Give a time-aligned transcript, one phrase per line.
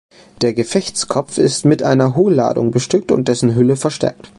[0.41, 4.29] Der Gefechtskopf ist mit einer Hohlladung bestückt und dessen Hülle verstärkt.